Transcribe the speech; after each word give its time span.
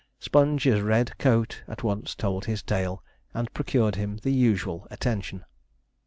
Sponge's 0.19 0.81
red 0.81 1.15
coat 1.19 1.61
at 1.67 1.83
once 1.83 2.15
told 2.15 2.45
his 2.45 2.63
tale, 2.63 3.03
and 3.35 3.53
procured 3.53 3.93
him 3.97 4.17
the 4.23 4.31
usual 4.33 4.87
attention. 4.89 5.45